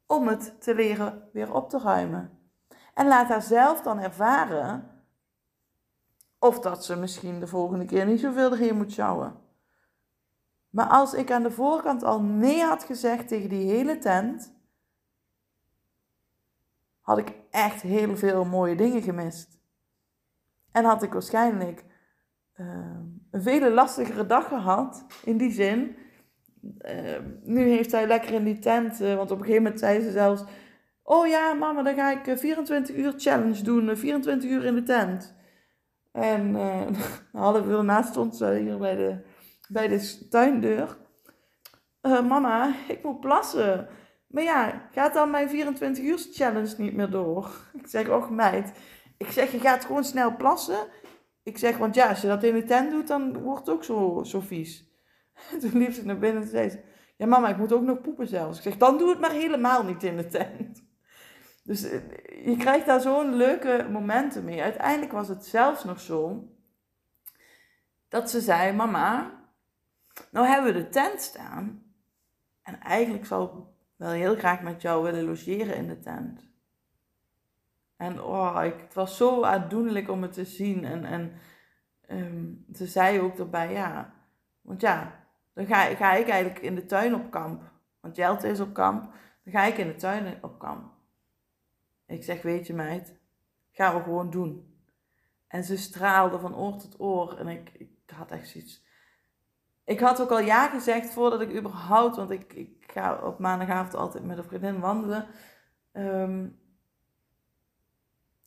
om 0.07 0.29
het 0.29 0.63
te 0.63 0.75
leren 0.75 1.29
weer 1.33 1.55
op 1.55 1.71
te 1.71 1.79
ruimen. 1.79 2.34
En 2.95 3.07
laat 3.07 3.29
haar 3.29 3.43
zelf 3.43 3.83
dan 3.83 3.99
ervaren 3.99 4.91
of 6.39 6.61
dat 6.61 6.85
ze 6.85 6.97
misschien 6.97 7.41
de 7.41 7.47
volgende 7.47 7.85
keer 7.85 8.07
niet 8.07 8.21
zoveel 8.21 8.53
erin 8.53 8.77
moet 8.77 8.93
sjouwen. 8.93 9.43
Maar 10.71 10.87
als 10.87 11.15
ik 11.15 11.31
aan 11.31 11.43
de 11.43 11.51
voorkant 11.51 12.03
al 12.03 12.21
nee 12.21 12.63
had 12.63 12.85
gezegd 12.85 13.29
tegen 13.29 13.49
die 13.49 13.71
hele 13.71 13.99
tent, 13.99 14.53
had 17.01 17.19
ik 17.19 17.35
echt 17.51 17.83
heel 17.83 18.17
veel 18.17 18.45
mooie 18.45 18.77
dingen 18.77 19.03
gemist. 19.03 19.59
En 20.73 20.85
had 20.85 21.03
ik 21.03 21.13
waarschijnlijk 21.13 21.85
uh, 22.57 22.67
een 23.31 23.43
vele 23.43 23.71
lastigere 23.71 24.27
dag 24.27 24.49
gehad, 24.49 25.05
in 25.25 25.37
die 25.37 25.53
zin. 25.53 25.97
Uh, 26.79 27.19
nu 27.43 27.69
heeft 27.69 27.93
hij 27.93 28.07
lekker 28.07 28.33
in 28.33 28.45
die 28.45 28.59
tent, 28.59 29.01
uh, 29.01 29.15
want 29.15 29.31
op 29.31 29.39
een 29.39 29.45
gegeven 29.45 29.63
moment 29.63 29.81
zei 29.81 30.01
ze 30.01 30.11
zelfs: 30.11 30.45
Oh 31.07 31.27
ja, 31.27 31.53
mama, 31.53 31.83
dan 31.83 31.95
ga 31.95 32.11
ik 32.11 32.39
24 32.39 32.97
uur 32.97 33.15
challenge 33.17 33.63
doen, 33.63 33.97
24 33.97 34.51
uur 34.51 34.65
in 34.65 34.75
de 34.75 34.83
tent. 34.83 35.35
En 36.13 36.55
een 36.55 36.97
half 37.33 37.67
uur 37.67 37.85
naast 37.85 38.09
stond 38.09 38.37
ze 38.37 38.55
hier 38.55 38.79
bij 38.79 38.95
de, 38.95 39.19
bij 39.69 39.89
de 39.89 40.29
tuindeur. 40.29 40.97
mama, 42.03 42.75
ik 42.89 43.03
moet 43.03 43.21
plassen. 43.21 43.89
Maar 44.29 44.43
ja, 44.43 44.89
gaat 44.91 45.15
dan 45.15 45.31
mijn 45.31 45.49
24 45.49 46.05
uur 46.05 46.19
challenge 46.33 46.75
niet 46.79 46.95
meer 46.95 47.11
door? 47.11 47.51
Ik 47.81 47.87
zeg, 47.87 48.09
och 48.09 48.31
meid. 48.31 48.73
Ik 49.17 49.31
zeg, 49.31 49.53
je 49.53 49.61
gaat 49.61 49.85
gewoon 49.85 50.05
snel 50.05 50.37
plassen. 50.37 50.87
Ik 51.43 51.59
zeg, 51.59 51.77
want 51.77 51.95
ja, 51.95 52.09
als 52.09 52.21
je 52.21 52.27
dat 52.27 52.43
in 52.43 52.55
de 52.55 52.65
tent 52.65 52.91
doet, 52.91 53.09
dan 53.09 53.39
wordt 53.39 53.67
het 53.67 53.75
ook 53.75 53.85
zo, 53.85 54.23
zo 54.25 54.41
vies. 54.41 54.85
Toen 55.61 55.79
liep 55.79 55.93
ze 55.93 56.05
naar 56.05 56.19
binnen 56.19 56.43
en 56.43 56.49
zei 56.49 56.69
ze, 56.69 56.79
ja 57.17 57.27
mama, 57.27 57.49
ik 57.49 57.57
moet 57.57 57.73
ook 57.73 57.83
nog 57.83 58.01
poepen 58.01 58.29
zelfs. 58.29 58.57
Ik 58.57 58.63
zeg, 58.63 58.77
dan 58.77 58.99
doe 58.99 59.09
het 59.09 59.21
maar 59.21 59.33
helemaal 59.33 59.85
niet 59.85 60.03
in 60.03 60.17
de 60.17 60.27
tent. 60.27 60.84
Dus 61.65 61.83
eh, 61.83 62.01
je 62.47 62.57
krijgt 62.57 62.87
daar 62.87 63.01
zo'n 63.01 63.35
leuke 63.35 63.89
momenten 63.91 64.45
mee. 64.45 64.63
Uiteindelijk 64.63 65.13
was 65.13 65.29
het 65.29 65.45
zelfs 65.45 65.85
nog 65.85 66.01
zo 66.01 66.49
dat 68.09 68.31
ze 68.31 68.41
zei: 68.41 68.73
Mama, 68.73 69.31
nou 70.31 70.47
hebben 70.47 70.75
we 70.75 70.83
de 70.83 70.89
tent 70.89 71.21
staan. 71.21 71.83
En 72.63 72.81
eigenlijk 72.81 73.27
zou 73.27 73.45
ik 73.45 73.65
wel 73.97 74.11
heel 74.11 74.37
graag 74.37 74.63
met 74.63 74.83
jou 74.83 75.03
willen 75.03 75.25
logeren 75.25 75.77
in 75.77 75.89
de 75.89 75.99
tent. 75.99 76.53
En 77.97 78.23
oh, 78.23 78.61
ik, 78.65 78.75
het 78.81 78.95
was 78.95 79.17
zo 79.17 79.43
aandoenlijk 79.43 80.11
om 80.11 80.23
het 80.23 80.33
te 80.33 80.45
zien. 80.45 80.85
En, 80.85 81.05
en 81.05 81.33
um, 82.11 82.65
ze 82.73 82.87
zei 82.87 83.21
ook 83.21 83.39
erbij, 83.39 83.73
ja, 83.73 84.15
want 84.61 84.81
ja, 84.81 85.25
dan 85.53 85.67
ga, 85.67 85.85
ga 85.85 86.13
ik 86.13 86.29
eigenlijk 86.29 86.61
in 86.61 86.75
de 86.75 86.87
tuin 86.87 87.15
op 87.15 87.31
kamp. 87.31 87.63
Want 88.01 88.17
Jelte 88.17 88.49
is 88.49 88.61
op 88.61 88.75
kamp. 88.75 89.03
Dan 89.45 89.53
ga 89.53 89.63
ik 89.63 89.79
in 89.79 89.87
de 89.87 89.95
tuin 89.95 90.39
op 90.43 90.59
kamp. 90.59 90.94
Ik 92.07 92.25
zeg, 92.25 92.43
weet 92.43 92.67
je 92.67 92.75
meid, 92.75 93.17
gaan 93.71 93.97
we 93.97 94.03
gewoon 94.03 94.31
doen. 94.31 94.79
En 95.47 95.65
ze 95.65 95.77
straalde 95.77 96.39
van 96.39 96.57
oor 96.57 96.77
tot 96.77 97.01
oor. 97.01 97.39
En 97.39 97.49
ik, 97.49 97.71
ik 97.73 97.91
had 98.07 98.31
echt 98.31 98.49
zoiets. 98.49 98.85
Ik 99.85 100.01
had 100.01 100.21
ook 100.21 100.31
al 100.31 100.41
ja 100.41 100.69
gezegd 100.69 101.11
voordat 101.11 101.41
ik 101.41 101.57
überhaupt, 101.57 102.17
want 102.17 102.31
ik, 102.31 102.53
ik 102.53 102.93
ga 102.93 103.27
op 103.27 103.39
maandagavond 103.39 103.95
altijd 103.95 104.25
met 104.25 104.39
een 104.39 104.45
vriendin 104.45 104.81
wandelen. 104.81 105.27
Ehm, 105.93 106.49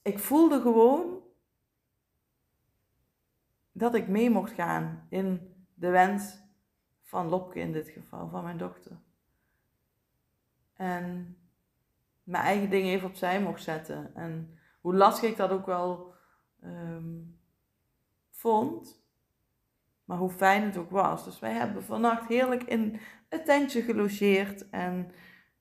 ik 0.02 0.20
voelde 0.20 0.62
gewoon 0.62 1.24
dat 3.72 3.96
ik 3.96 4.08
mee 4.08 4.30
mocht 4.30 4.52
gaan 4.52 5.06
in 5.10 5.56
de 5.74 5.90
wens 5.90 6.38
van 7.02 7.28
Lopke 7.30 7.60
in 7.60 7.72
dit 7.72 7.90
geval, 7.90 8.30
van 8.30 8.44
mijn 8.44 8.58
dochter. 8.58 9.00
En 10.74 11.38
mijn 12.28 12.44
eigen 12.44 12.70
dingen 12.70 12.94
even 12.94 13.08
opzij 13.08 13.42
mocht 13.42 13.64
zetten. 13.64 14.16
En 14.16 14.60
hoe 14.82 14.96
lastig 14.96 15.30
ik 15.30 15.38
dat 15.38 15.50
ook 15.50 15.66
wel 15.66 16.14
ehm, 16.62 17.16
vond, 18.30 19.04
maar 20.04 20.18
hoe 20.18 20.30
fijn 20.30 20.64
het 20.64 20.78
ook 20.78 20.90
was. 20.90 21.26
Dus 21.26 21.40
wij 21.40 21.54
hebben 21.54 21.84
vannacht 21.84 22.28
heerlijk 22.28 22.64
in 22.64 23.00
het 23.30 23.46
tentje 23.46 23.82
gelogeerd 23.82 24.70
en 24.70 25.12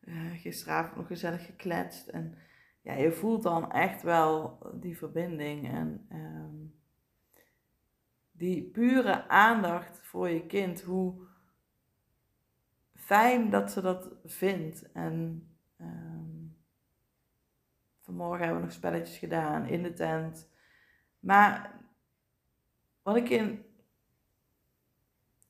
uh, 0.00 0.30
gisteravond 0.34 0.96
nog 0.96 1.06
gezellig 1.06 1.46
gekletst. 1.46 2.08
En 2.08 2.38
ja, 2.80 2.92
je 2.92 3.12
voelt 3.12 3.42
dan 3.42 3.72
echt 3.72 4.02
wel 4.02 4.58
die 4.74 4.96
verbinding 4.96 5.68
en 5.68 6.06
ehm, 6.08 6.54
die 8.30 8.70
pure 8.70 9.28
aandacht 9.28 10.00
voor 10.02 10.28
je 10.28 10.46
kind. 10.46 10.82
Hoe 10.82 11.26
fijn 12.94 13.50
dat 13.50 13.70
ze 13.70 13.80
dat 13.80 14.10
vindt. 14.24 14.92
En 14.92 15.48
vanmorgen 18.06 18.38
hebben 18.38 18.56
we 18.56 18.66
nog 18.66 18.74
spelletjes 18.74 19.18
gedaan 19.18 19.66
in 19.66 19.82
de 19.82 19.92
tent. 19.92 20.48
Maar 21.18 21.80
wat 23.02 23.16
ik 23.16 23.28
in, 23.28 23.64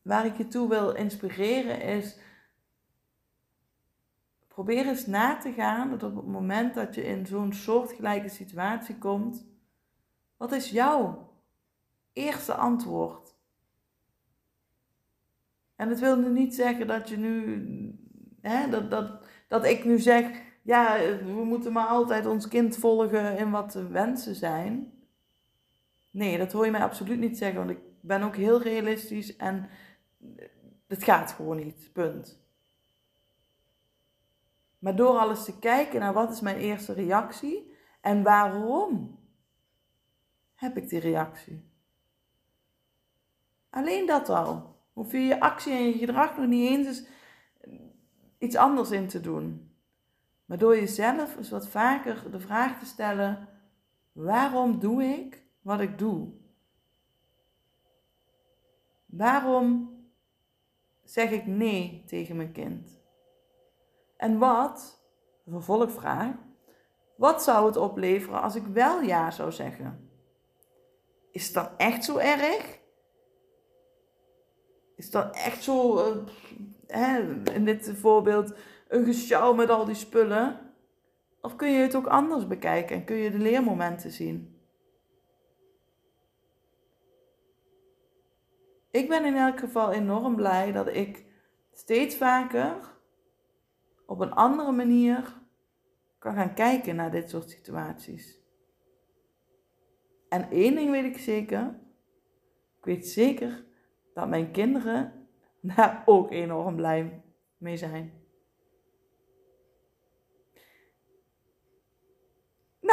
waar 0.02 0.26
ik 0.26 0.36
je 0.36 0.48
toe 0.48 0.68
wil 0.68 0.94
inspireren 0.94 1.80
is 1.80 2.18
Probeer 4.56 4.86
eens 4.86 5.06
na 5.06 5.36
te 5.36 5.52
gaan 5.52 5.90
dat 5.90 6.02
op 6.02 6.16
het 6.16 6.26
moment 6.26 6.74
dat 6.74 6.94
je 6.94 7.04
in 7.04 7.26
zo'n 7.26 7.52
soortgelijke 7.52 8.28
situatie 8.28 8.98
komt, 8.98 9.46
wat 10.36 10.52
is 10.52 10.70
jouw 10.70 11.32
eerste 12.12 12.54
antwoord? 12.54 13.34
En 15.74 15.88
dat 15.88 15.98
wil 15.98 16.16
nu 16.16 16.28
niet 16.28 16.54
zeggen 16.54 16.86
dat 16.86 17.08
je 17.08 17.16
nu, 17.16 17.62
hè, 18.40 18.68
dat, 18.70 18.90
dat, 18.90 19.26
dat 19.48 19.64
ik 19.64 19.84
nu 19.84 19.98
zeg, 19.98 20.42
ja, 20.66 20.98
we 21.24 21.44
moeten 21.44 21.72
maar 21.72 21.86
altijd 21.86 22.26
ons 22.26 22.48
kind 22.48 22.76
volgen 22.76 23.38
in 23.38 23.50
wat 23.50 23.72
de 23.72 23.86
wensen 23.86 24.34
zijn. 24.34 24.92
Nee, 26.10 26.38
dat 26.38 26.52
hoor 26.52 26.64
je 26.64 26.70
mij 26.70 26.82
absoluut 26.82 27.18
niet 27.18 27.38
zeggen, 27.38 27.58
want 27.58 27.70
ik 27.70 27.78
ben 28.00 28.22
ook 28.22 28.36
heel 28.36 28.62
realistisch 28.62 29.36
en 29.36 29.68
het 30.86 31.04
gaat 31.04 31.32
gewoon 31.32 31.56
niet, 31.56 31.90
punt. 31.92 32.38
Maar 34.78 34.96
door 34.96 35.18
alles 35.18 35.44
te 35.44 35.58
kijken 35.58 36.00
naar 36.00 36.12
wat 36.12 36.32
is 36.32 36.40
mijn 36.40 36.58
eerste 36.58 36.92
reactie 36.92 37.72
en 38.00 38.22
waarom 38.22 39.18
heb 40.54 40.76
ik 40.76 40.88
die 40.88 41.00
reactie. 41.00 41.70
Alleen 43.70 44.06
dat 44.06 44.28
al. 44.28 44.76
Hoef 44.92 45.12
je 45.12 45.18
je 45.18 45.40
actie 45.40 45.72
en 45.72 45.86
je 45.86 45.98
gedrag 45.98 46.36
nog 46.36 46.46
niet 46.46 46.70
eens 46.70 47.02
iets 48.38 48.56
anders 48.56 48.90
in 48.90 49.08
te 49.08 49.20
doen. 49.20 49.65
Maar 50.46 50.58
door 50.58 50.76
jezelf 50.76 51.36
eens 51.36 51.50
wat 51.50 51.68
vaker 51.68 52.30
de 52.30 52.40
vraag 52.40 52.78
te 52.78 52.86
stellen: 52.86 53.48
waarom 54.12 54.78
doe 54.78 55.02
ik 55.02 55.42
wat 55.60 55.80
ik 55.80 55.98
doe? 55.98 56.32
Waarom 59.06 59.96
zeg 61.04 61.30
ik 61.30 61.46
nee 61.46 62.02
tegen 62.06 62.36
mijn 62.36 62.52
kind? 62.52 63.00
En 64.16 64.38
wat, 64.38 65.02
vervolgvraag, 65.46 66.34
wat 67.16 67.42
zou 67.42 67.66
het 67.66 67.76
opleveren 67.76 68.42
als 68.42 68.54
ik 68.54 68.66
wel 68.66 69.00
ja 69.00 69.30
zou 69.30 69.52
zeggen? 69.52 70.10
Is 71.30 71.52
dat 71.52 71.70
echt 71.76 72.04
zo 72.04 72.16
erg? 72.16 72.78
Is 74.96 75.10
dat 75.10 75.36
echt 75.36 75.62
zo, 75.62 75.98
uh, 75.98 76.26
hè, 76.86 77.42
in 77.52 77.64
dit 77.64 77.92
voorbeeld, 77.94 78.54
een 78.88 79.04
gesjouw 79.04 79.54
met 79.54 79.70
al 79.70 79.84
die 79.84 79.94
spullen? 79.94 80.74
Of 81.40 81.56
kun 81.56 81.70
je 81.70 81.78
het 81.78 81.94
ook 81.94 82.06
anders 82.06 82.46
bekijken 82.46 82.96
en 82.96 83.04
kun 83.04 83.16
je 83.16 83.30
de 83.30 83.38
leermomenten 83.38 84.10
zien? 84.10 84.60
Ik 88.90 89.08
ben 89.08 89.24
in 89.24 89.36
elk 89.36 89.58
geval 89.58 89.92
enorm 89.92 90.36
blij 90.36 90.72
dat 90.72 90.86
ik 90.86 91.24
steeds 91.72 92.16
vaker 92.16 92.74
op 94.06 94.20
een 94.20 94.32
andere 94.32 94.72
manier 94.72 95.34
kan 96.18 96.34
gaan 96.34 96.54
kijken 96.54 96.96
naar 96.96 97.10
dit 97.10 97.30
soort 97.30 97.50
situaties. 97.50 98.44
En 100.28 100.50
één 100.50 100.74
ding 100.74 100.90
weet 100.90 101.04
ik 101.04 101.18
zeker. 101.18 101.78
Ik 102.78 102.84
weet 102.84 103.06
zeker 103.06 103.64
dat 104.14 104.28
mijn 104.28 104.50
kinderen 104.50 105.28
daar 105.60 106.02
ook 106.06 106.30
enorm 106.30 106.76
blij 106.76 107.22
mee 107.56 107.76
zijn. 107.76 108.15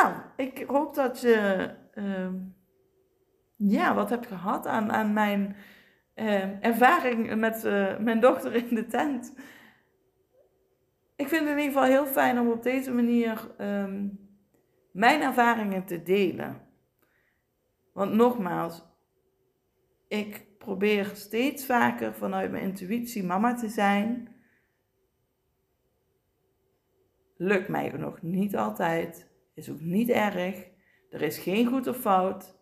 Nou, 0.04 0.16
ik 0.36 0.64
hoop 0.68 0.96
dat 0.96 1.22
je 1.22 1.70
uh, 1.94 2.34
ja, 3.56 3.96
wat 3.96 4.10
hebt 4.10 4.28
gehad 4.28 4.68
aan, 4.68 4.92
aan 4.92 5.14
mijn 5.14 5.56
uh, 6.16 6.66
ervaring 6.66 7.36
met 7.36 7.66
uh, 7.66 7.98
mijn 7.98 8.20
dochter 8.20 8.56
in 8.56 8.76
de 8.76 8.86
tent. 8.86 9.34
Ik 11.16 11.28
vind 11.28 11.42
het 11.42 11.52
in 11.52 11.58
ieder 11.58 11.74
geval 11.74 11.84
heel 11.84 12.06
fijn 12.06 12.40
om 12.40 12.52
op 12.52 12.64
deze 12.64 12.92
manier 12.92 13.52
um, 13.60 14.20
mijn 14.92 15.22
ervaringen 15.22 15.86
te 15.86 16.04
delen. 16.04 16.62
Want 17.94 18.14
nogmaals, 18.14 18.84
ik 20.08 20.58
probeer 20.58 21.06
steeds 21.14 21.66
vaker 21.66 22.14
vanuit 22.14 22.52
mijn 22.52 22.64
intuïtie 22.64 23.24
mama 23.24 23.54
te 23.54 23.70
zijn. 23.70 24.28
Lukt 27.38 27.68
mij 27.68 27.90
nog 27.90 28.22
niet 28.22 28.56
altijd. 28.56 29.33
Is 29.54 29.70
ook 29.70 29.82
niet 29.82 30.10
erg. 30.10 30.68
Er 31.10 31.22
is 31.22 31.38
geen 31.38 31.66
goed 31.66 31.88
of 31.88 31.98
fout. 31.98 32.58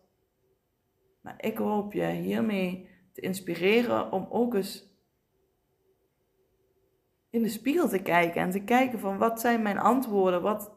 Maar 1.20 1.34
ik 1.38 1.56
hoop 1.56 1.92
je 1.92 2.06
hiermee 2.06 2.88
te 3.12 3.20
inspireren 3.20 4.12
om 4.12 4.26
ook 4.30 4.54
eens 4.54 4.90
in 7.30 7.42
de 7.42 7.48
spiegel 7.48 7.88
te 7.88 8.02
kijken 8.02 8.40
en 8.42 8.50
te 8.50 8.64
kijken 8.64 8.98
van 8.98 9.18
wat 9.18 9.40
zijn 9.40 9.62
mijn 9.62 9.78
antwoorden, 9.78 10.42
wat, 10.42 10.76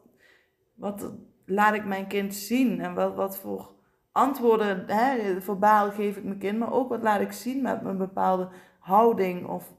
wat 0.74 1.14
laat 1.46 1.74
ik 1.74 1.84
mijn 1.84 2.06
kind 2.06 2.34
zien 2.34 2.80
en 2.80 2.94
wat, 2.94 3.14
wat 3.14 3.38
voor 3.38 3.74
antwoorden, 4.12 4.84
hè, 4.86 5.40
verbaal 5.40 5.90
geef 5.90 6.16
ik 6.16 6.24
mijn 6.24 6.38
kind, 6.38 6.58
maar 6.58 6.72
ook 6.72 6.88
wat 6.88 7.02
laat 7.02 7.20
ik 7.20 7.32
zien 7.32 7.62
met 7.62 7.82
mijn 7.82 7.98
bepaalde 7.98 8.48
houding 8.78 9.46
of 9.46 9.74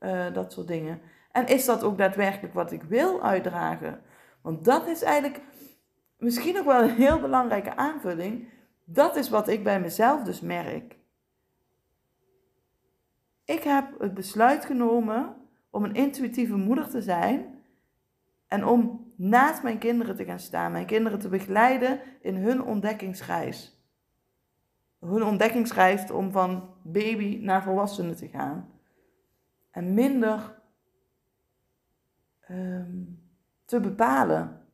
uh, 0.00 0.32
dat 0.32 0.52
soort 0.52 0.68
dingen. 0.68 1.00
En 1.32 1.46
is 1.46 1.64
dat 1.64 1.82
ook 1.82 1.98
daadwerkelijk 1.98 2.54
wat 2.54 2.72
ik 2.72 2.82
wil 2.82 3.22
uitdragen? 3.22 4.00
Want 4.40 4.64
dat 4.64 4.86
is 4.86 5.02
eigenlijk 5.02 5.40
misschien 6.16 6.54
nog 6.54 6.64
wel 6.64 6.82
een 6.82 6.94
heel 6.94 7.20
belangrijke 7.20 7.76
aanvulling. 7.76 8.48
Dat 8.84 9.16
is 9.16 9.28
wat 9.28 9.48
ik 9.48 9.64
bij 9.64 9.80
mezelf 9.80 10.22
dus 10.22 10.40
merk. 10.40 10.96
Ik 13.44 13.62
heb 13.62 14.00
het 14.00 14.14
besluit 14.14 14.64
genomen 14.64 15.36
om 15.70 15.84
een 15.84 15.94
intuïtieve 15.94 16.56
moeder 16.56 16.88
te 16.88 17.02
zijn 17.02 17.62
en 18.46 18.64
om 18.64 19.12
naast 19.16 19.62
mijn 19.62 19.78
kinderen 19.78 20.16
te 20.16 20.24
gaan 20.24 20.40
staan, 20.40 20.72
mijn 20.72 20.86
kinderen 20.86 21.18
te 21.18 21.28
begeleiden 21.28 22.00
in 22.20 22.36
hun 22.36 22.62
ontdekkingsreis. 22.62 23.82
Hun 25.00 25.22
ontdekkingsreis 25.22 26.10
om 26.10 26.30
van 26.30 26.74
baby 26.82 27.38
naar 27.42 27.62
volwassene 27.62 28.14
te 28.14 28.28
gaan. 28.28 28.70
En 29.70 29.94
minder 29.94 30.60
um, 32.50 33.27
te 33.68 33.80
bepalen 33.80 34.66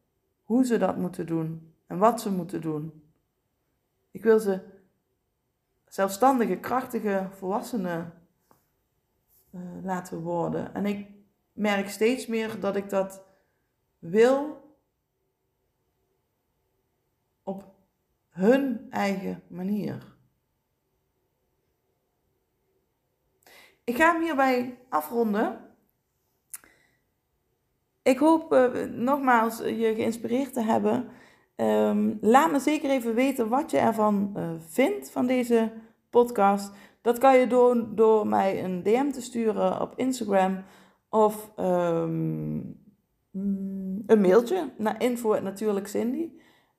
hoe 0.42 0.64
ze 0.64 0.78
dat 0.78 0.96
moeten 0.96 1.26
doen 1.26 1.74
en 1.87 1.98
wat 1.98 2.20
ze 2.20 2.30
moeten 2.30 2.61
doen. 2.61 3.02
Ik 4.11 4.22
wil 4.22 4.38
ze 4.38 4.61
zelfstandige, 5.88 6.57
krachtige 6.57 7.28
volwassenen 7.33 8.22
uh, 9.50 9.61
laten 9.83 10.20
worden. 10.20 10.74
En 10.74 10.87
ik 10.87 11.09
merk 11.52 11.88
steeds 11.88 12.26
meer 12.26 12.61
dat 12.61 12.76
ik 12.76 12.90
dat 12.90 13.22
wil 13.98 14.62
op 17.42 17.74
hun 18.28 18.87
eigen 18.90 19.42
manier. 19.48 20.16
Ik 23.85 23.96
ga 23.96 24.12
hem 24.12 24.22
hierbij 24.22 24.78
afronden. 24.88 25.73
Ik 28.05 28.19
hoop 28.19 28.53
uh, 28.53 28.67
nogmaals 28.90 29.59
je 29.59 29.93
geïnspireerd 29.97 30.53
te 30.53 30.61
hebben. 30.61 31.09
Um, 31.57 32.19
laat 32.21 32.51
me 32.51 32.59
zeker 32.59 32.90
even 32.90 33.14
weten 33.14 33.49
wat 33.49 33.71
je 33.71 33.79
ervan 33.79 34.33
uh, 34.37 34.51
vindt 34.69 35.11
van 35.11 35.27
deze 35.27 35.73
podcast. 36.11 36.71
Dat 37.03 37.19
kan 37.19 37.38
je 37.38 37.47
doen 37.47 37.95
door 37.95 38.27
mij 38.27 38.64
een 38.64 38.83
DM 38.83 39.11
te 39.11 39.23
sturen 39.23 39.81
op 39.81 39.93
Instagram 39.97 40.64
of 41.09 41.51
um, 41.57 42.83
een 44.07 44.21
mailtje 44.21 44.73
naar 44.79 45.03
info 45.03 45.40
natuurlijk 45.40 45.87
Cindy. 45.88 46.31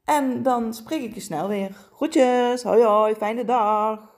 En 0.04 0.44
dan 0.44 0.74
spreek 0.74 1.02
ik 1.02 1.14
je 1.14 1.20
snel 1.20 1.48
weer. 1.48 1.90
Groetjes, 1.94 2.64
hoi 2.64 2.84
hoi, 2.84 3.16
fijne 3.16 3.46
dag. 3.46 4.15